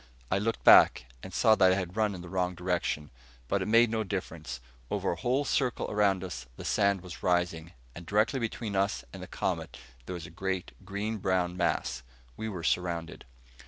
[0.31, 3.11] I looked back, and saw that I had run in the wrong direction.
[3.47, 4.59] But it made no difference.
[4.89, 9.21] Over a whole circle around us the sand was rising, and directly between us and
[9.21, 9.77] the Comet
[10.07, 12.01] there was a great green brown mass.
[12.35, 13.25] We were surrounded.